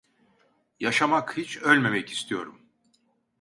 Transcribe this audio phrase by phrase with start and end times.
[0.79, 2.59] Yaşamak, hiç ölmemek istiyorum…